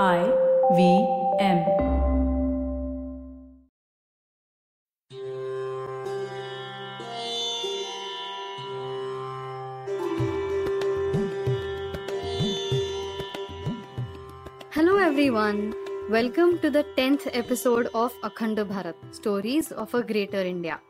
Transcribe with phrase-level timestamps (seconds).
[0.00, 0.24] I
[0.74, 1.06] V
[1.38, 1.58] M.
[14.70, 15.74] Hello everyone.
[16.08, 20.80] Welcome to the 10th episode of Akhand Bharat Stories of a Greater India.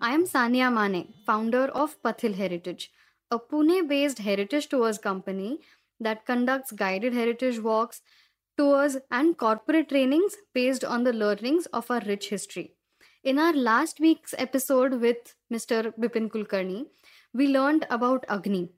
[0.00, 2.90] I am Sania Mane, founder of Pathil Heritage,
[3.30, 5.58] a Pune based heritage tours company
[6.00, 8.00] that conducts guided heritage walks,
[8.56, 12.72] tours, and corporate trainings based on the learnings of our rich history.
[13.22, 15.92] In our last week's episode with Mr.
[15.98, 16.86] Bipin Kulkarni,
[17.34, 18.70] we learned about Agni.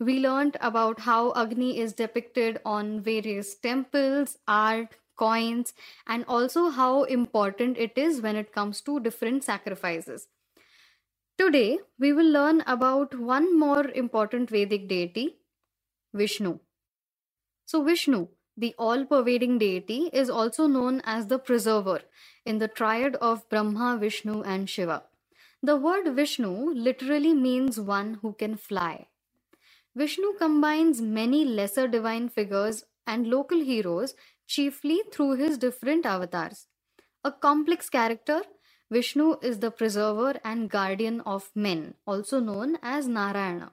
[0.00, 5.72] We learned about how Agni is depicted on various temples, art, coins,
[6.06, 10.26] and also how important it is when it comes to different sacrifices.
[11.38, 15.36] Today, we will learn about one more important Vedic deity,
[16.14, 16.58] Vishnu.
[17.66, 22.00] So, Vishnu, the all pervading deity, is also known as the preserver
[22.44, 25.04] in the triad of Brahma, Vishnu, and Shiva.
[25.62, 29.06] The word Vishnu literally means one who can fly.
[29.94, 34.14] Vishnu combines many lesser divine figures and local heroes
[34.46, 36.66] chiefly through his different avatars.
[37.24, 38.42] A complex character,
[38.90, 43.72] Vishnu is the preserver and guardian of men, also known as Narayana.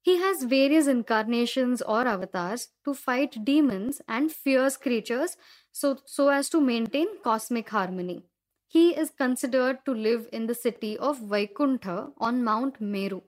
[0.00, 5.36] He has various incarnations or avatars to fight demons and fierce creatures
[5.72, 8.22] so, so as to maintain cosmic harmony.
[8.66, 13.22] He is considered to live in the city of Vaikuntha on Mount Meru,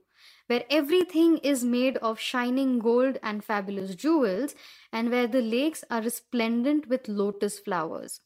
[0.48, 4.54] where everything is made of shining gold and fabulous jewels,
[4.92, 8.20] and where the lakes are resplendent with lotus flowers.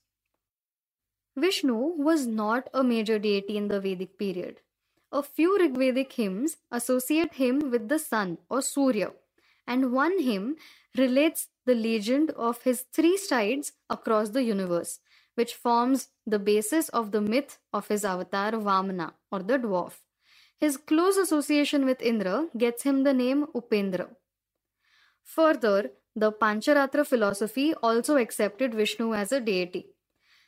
[1.36, 4.60] Vishnu was not a major deity in the Vedic period.
[5.14, 9.12] A few Rigvedic hymns associate him with the sun or Surya,
[9.64, 10.56] and one hymn
[10.98, 14.98] relates the legend of his three strides across the universe,
[15.36, 20.00] which forms the basis of the myth of his avatar Vamana or the dwarf.
[20.58, 24.08] His close association with Indra gets him the name Upendra.
[25.22, 29.93] Further, the Pancharatra philosophy also accepted Vishnu as a deity.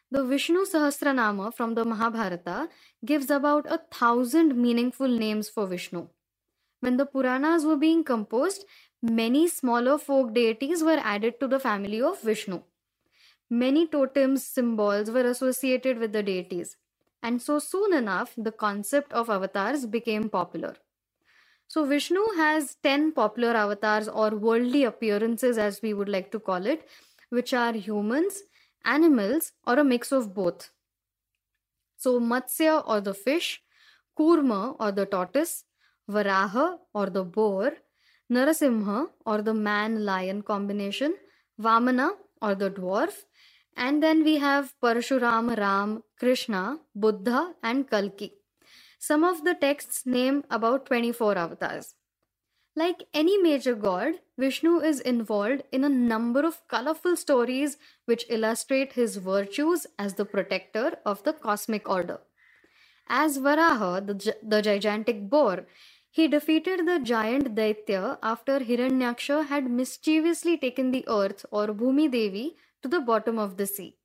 [0.09, 2.69] The Vishnu Sahasranama from the Mahabharata
[3.05, 6.07] gives about a thousand meaningful names for Vishnu.
[6.79, 8.65] When the Puranas were being composed,
[9.03, 12.63] many smaller folk deities were added to the family of Vishnu.
[13.51, 16.77] Many totems, symbols were associated with the deities,
[17.21, 20.77] and so soon enough, the concept of avatars became popular.
[21.67, 26.65] So, Vishnu has 10 popular avatars or worldly appearances, as we would like to call
[26.65, 26.87] it,
[27.31, 28.43] which are humans,
[28.87, 30.71] animals, or a mix of both.
[31.97, 33.63] So, Matsya or the fish,
[34.19, 35.65] Kurma or the tortoise,
[36.11, 37.73] Varaha or the boar,
[38.33, 41.17] Narasimha or the man lion combination,
[41.61, 42.11] Vamana
[42.41, 43.25] or the dwarf,
[43.77, 48.33] and then we have Parshuram, Ram, Krishna, Buddha, and Kalki.
[48.99, 51.96] Some of the texts name about 24 avatars.
[52.79, 58.93] Like any major god, Vishnu is involved in a number of colorful stories which illustrate
[58.93, 62.21] his virtues as the protector of the cosmic order.
[63.09, 65.67] As Varaha, the, the gigantic boar,
[66.11, 72.57] he defeated the giant Daitya after Hiranyaksha had mischievously taken the earth or Bhumi Devi
[72.83, 73.97] to the bottom of the sea.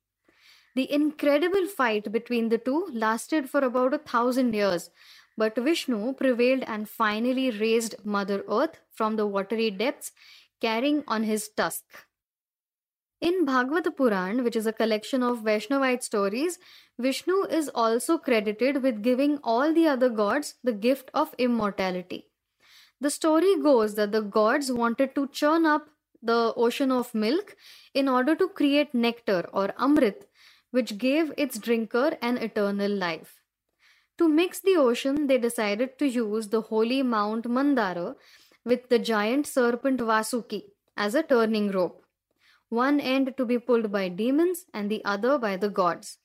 [0.74, 4.88] The incredible fight between the two lasted for about a thousand years,
[5.36, 10.12] but Vishnu prevailed and finally raised Mother Earth from the watery depths,
[10.60, 11.84] carrying on his tusk.
[13.20, 16.58] In Bhagavata Puran, which is a collection of Vaishnavite stories,
[16.98, 22.26] Vishnu is also credited with giving all the other gods the gift of immortality.
[23.00, 25.88] The story goes that the gods wanted to churn up
[26.22, 27.56] the ocean of milk
[27.94, 30.24] in order to create nectar or amrit,
[30.70, 33.41] which gave its drinker an eternal life.
[34.18, 38.16] To mix the ocean, they decided to use the holy Mount Mandara
[38.64, 40.64] with the giant serpent Vasuki
[40.96, 42.02] as a turning rope
[42.72, 46.18] one end to be pulled by demons and the other by the gods.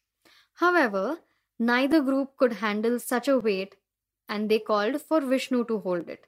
[0.53, 1.19] However,
[1.59, 3.75] neither group could handle such a weight
[4.29, 6.25] and they called for Vishnu to hold it.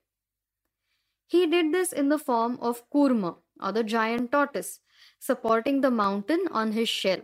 [1.27, 4.81] He did this in the form of Kurma or the giant tortoise,
[5.19, 7.21] supporting the mountain on his shell.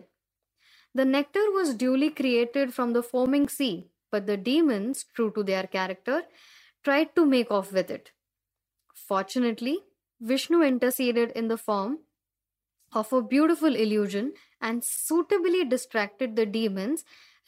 [0.93, 5.67] The nectar was duly created from the foaming sea, but the demons, true to their
[5.67, 6.23] character,
[6.85, 8.11] tried to make off with it.
[9.07, 9.79] Fortunately,
[10.21, 11.97] Vishnu interceded in the form
[12.93, 14.31] of a beautiful illusion
[14.61, 17.03] and suitably distracted the demons,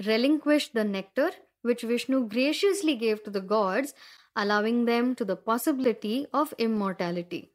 [0.05, 1.31] relinquished the nectar
[1.61, 3.93] which Vishnu graciously gave to the gods,
[4.35, 7.51] allowing them to the possibility of immortality.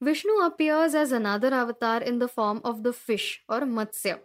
[0.00, 4.20] Vishnu appears as another avatar in the form of the fish or Matsya.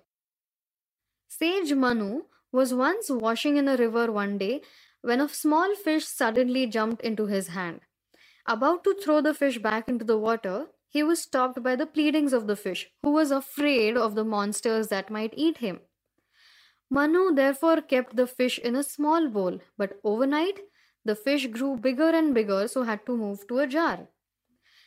[1.28, 4.62] Sage Manu was once washing in a river one day
[5.02, 7.82] when a small fish suddenly jumped into his hand.
[8.46, 12.34] About to throw the fish back into the water, he was stopped by the pleadings
[12.34, 15.80] of the fish, who was afraid of the monsters that might eat him.
[16.90, 20.60] Manu therefore kept the fish in a small bowl, but overnight
[21.06, 24.08] the fish grew bigger and bigger, so had to move to a jar.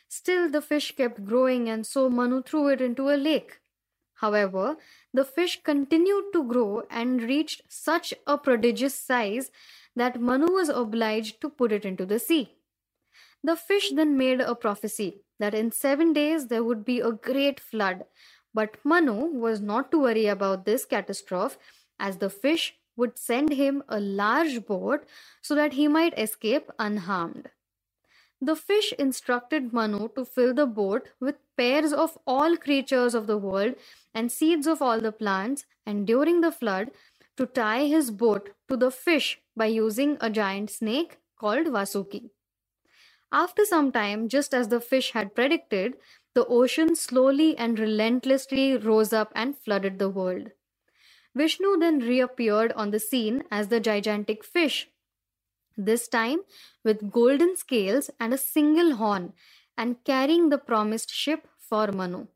[0.07, 3.59] Still, the fish kept growing, and so Manu threw it into a lake.
[4.15, 4.77] However,
[5.13, 9.51] the fish continued to grow and reached such a prodigious size
[9.95, 12.55] that Manu was obliged to put it into the sea.
[13.43, 17.59] The fish then made a prophecy that in seven days there would be a great
[17.59, 18.05] flood,
[18.53, 21.57] but Manu was not to worry about this catastrophe
[21.99, 25.05] as the fish would send him a large boat
[25.41, 27.49] so that he might escape unharmed.
[28.41, 33.37] The fish instructed Manu to fill the boat with pairs of all creatures of the
[33.37, 33.75] world
[34.13, 36.91] and seeds of all the plants, and during the flood,
[37.37, 42.29] to tie his boat to the fish by using a giant snake called Vasuki.
[43.31, 45.95] After some time, just as the fish had predicted,
[46.33, 50.51] the ocean slowly and relentlessly rose up and flooded the world.
[51.35, 54.89] Vishnu then reappeared on the scene as the gigantic fish,
[55.77, 56.39] this time
[56.83, 59.33] with golden scales and a single horn,
[59.77, 62.27] and carrying the promised ship for Manu.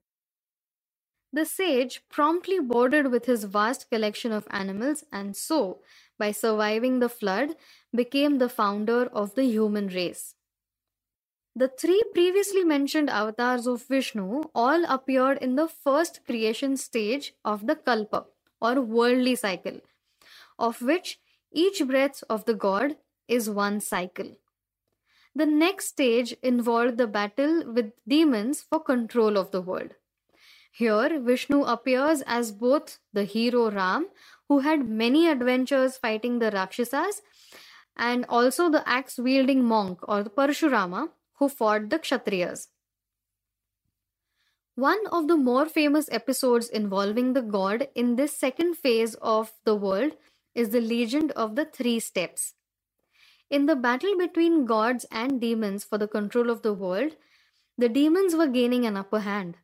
[1.32, 5.82] The sage promptly boarded with his vast collection of animals and so,
[6.18, 7.56] by surviving the flood,
[7.96, 10.34] became the founder of the human race.
[11.56, 17.68] The three previously mentioned avatars of Vishnu all appeared in the first creation stage of
[17.68, 18.26] the Kalpa
[18.62, 19.82] or worldly cycle,
[20.58, 21.20] of which
[21.52, 22.98] each breath of the god
[23.28, 24.39] is one cycle.
[25.40, 29.92] The next stage involved the battle with demons for control of the world.
[30.70, 34.10] Here, Vishnu appears as both the hero Ram,
[34.50, 37.22] who had many adventures fighting the Rakshasas,
[37.96, 42.68] and also the axe wielding monk or the Parshurama, who fought the Kshatriyas.
[44.76, 49.76] One of the more famous episodes involving the god in this second phase of the
[49.76, 50.18] world
[50.54, 52.56] is the legend of the three steps.
[53.50, 57.16] In the battle between gods and demons for the control of the world,
[57.78, 59.58] the demons were gaining an upper hand.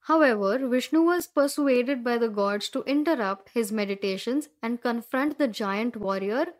[0.00, 5.96] However, Vishnu was persuaded by the gods to interrupt his meditations and confront the giant
[5.96, 6.54] warrior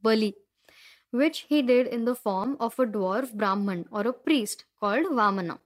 [0.00, 0.36] Bali,
[1.10, 5.58] which he did in the form of a dwarf Brahman or a priest called Vamana.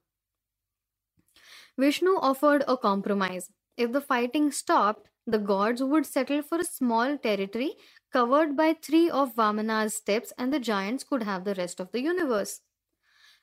[1.77, 3.51] Vishnu offered a compromise.
[3.77, 7.75] If the fighting stopped, the gods would settle for a small territory
[8.13, 12.01] covered by three of Vamana's steps, and the giants could have the rest of the
[12.01, 12.63] universe.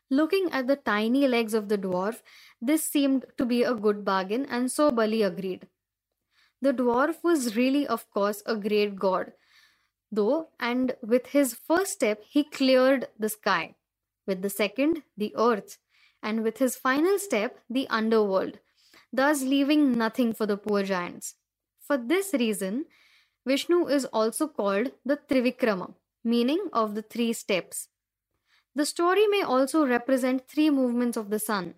[0.09, 2.21] Looking at the tiny legs of the dwarf,
[2.61, 5.67] this seemed to be a good bargain, and so Bali agreed.
[6.61, 9.33] The dwarf was really, of course, a great god,
[10.11, 13.75] though, and with his first step, he cleared the sky.
[14.25, 15.77] With the second, the earth
[16.23, 18.57] and with his final step, the underworld,
[19.13, 21.35] thus leaving nothing for the poor giants.
[21.87, 22.85] For this reason,
[23.45, 25.93] Vishnu is also called the Trivikrama,
[26.23, 27.89] meaning of the three steps.
[28.73, 31.75] The story may also represent three movements of the sun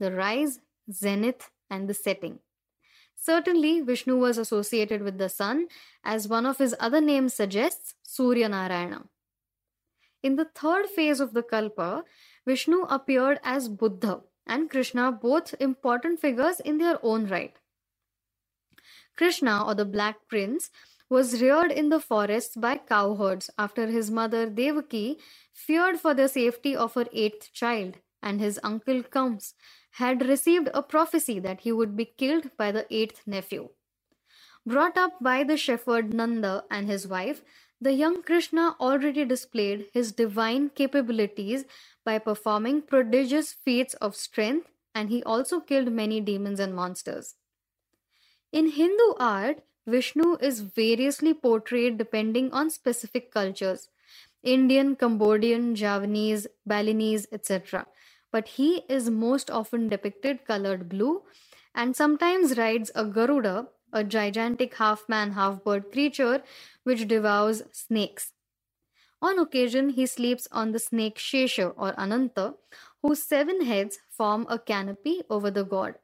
[0.00, 0.58] the rise,
[0.92, 2.40] zenith, and the setting.
[3.14, 5.68] Certainly, Vishnu was associated with the sun,
[6.02, 9.04] as one of his other names suggests, Surya Narayana.
[10.22, 12.04] In the third phase of the Kalpa,
[12.44, 17.56] Vishnu appeared as Buddha and Krishna, both important figures in their own right.
[19.16, 20.70] Krishna, or the Black Prince,
[21.08, 25.18] was reared in the forests by cowherds after his mother Devaki
[25.52, 29.54] feared for the safety of her eighth child, and his uncle Kams
[29.92, 33.68] had received a prophecy that he would be killed by the eighth nephew.
[34.66, 37.42] Brought up by the shepherd Nanda and his wife,
[37.80, 41.64] the young Krishna already displayed his divine capabilities
[42.04, 47.34] by performing prodigious feats of strength, and he also killed many demons and monsters.
[48.54, 53.88] In Hindu art, Vishnu is variously portrayed depending on specific cultures
[54.44, 57.84] Indian, Cambodian, Javanese, Balinese, etc.
[58.30, 61.24] But he is most often depicted colored blue
[61.74, 66.44] and sometimes rides a Garuda, a gigantic half man, half bird creature
[66.84, 68.34] which devours snakes.
[69.20, 72.54] On occasion, he sleeps on the snake Shesha or Ananta,
[73.02, 75.96] whose seven heads form a canopy over the god.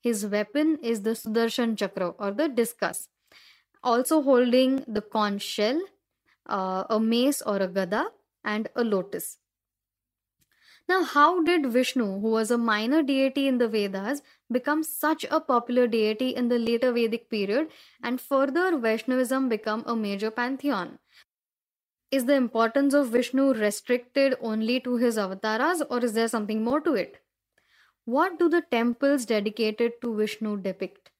[0.00, 3.08] His weapon is the Sudarshan Chakra or the discus,
[3.82, 5.80] also holding the conch shell,
[6.46, 8.12] uh, a mace or a gada,
[8.44, 9.38] and a lotus.
[10.88, 15.38] Now, how did Vishnu, who was a minor deity in the Vedas, become such a
[15.38, 17.68] popular deity in the later Vedic period
[18.02, 20.98] and further Vaishnavism become a major pantheon?
[22.10, 26.80] Is the importance of Vishnu restricted only to his avatars or is there something more
[26.80, 27.20] to it?
[28.08, 31.10] What do the temples dedicated to Vishnu depict?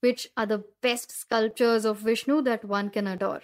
[0.00, 3.40] Which are the best sculptures of Vishnu that one can adore?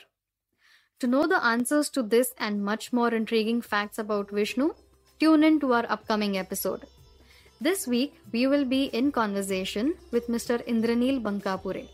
[1.00, 4.74] To know the answers to this and much more intriguing facts about Vishnu,
[5.18, 6.84] tune in to our upcoming episode.
[7.62, 10.62] This week, we will be in conversation with Mr.
[10.68, 11.88] Indranil Bankapure,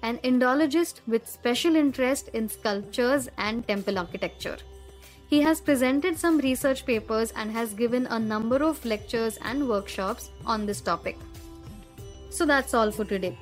[0.00, 4.56] an Indologist with special interest in sculptures and temple architecture.
[5.28, 10.30] He has presented some research papers and has given a number of lectures and workshops
[10.46, 11.18] on this topic.
[12.30, 13.36] So that's all for today.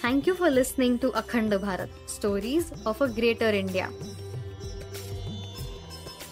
[0.00, 3.90] Thank you for listening to Akhanda Bharat Stories of a Greater India.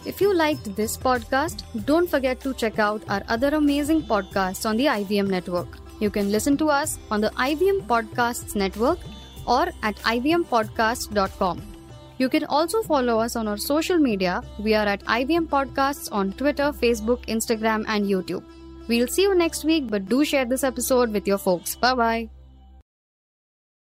[0.04, 4.76] If you liked this podcast, don't forget to check out our other amazing podcasts on
[4.76, 5.78] the IVM network.
[6.00, 8.98] You can listen to us on the IVM Podcasts network
[9.46, 11.77] or at ivmpodcast.com.
[12.18, 14.42] You can also follow us on our social media.
[14.58, 18.42] We are at IVM Podcasts on Twitter, Facebook, Instagram, and YouTube.
[18.88, 21.76] We'll see you next week, but do share this episode with your folks.
[21.76, 22.37] Bye bye.